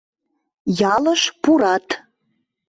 [0.93, 1.87] Ялыш пурат.